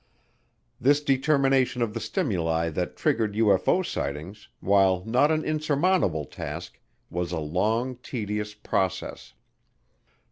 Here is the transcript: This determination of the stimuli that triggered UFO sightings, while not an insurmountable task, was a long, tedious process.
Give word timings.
This 0.79 0.99
determination 0.99 1.83
of 1.83 1.93
the 1.93 1.99
stimuli 1.99 2.71
that 2.71 2.95
triggered 2.97 3.35
UFO 3.35 3.85
sightings, 3.85 4.49
while 4.59 5.03
not 5.05 5.29
an 5.29 5.43
insurmountable 5.43 6.25
task, 6.25 6.79
was 7.11 7.31
a 7.31 7.37
long, 7.37 7.97
tedious 7.97 8.55
process. 8.55 9.33